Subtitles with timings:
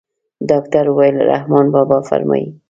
[0.49, 2.47] ډاکتر وويل رحمان بابا فرمايي.